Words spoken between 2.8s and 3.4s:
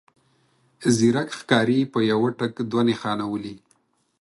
نښانه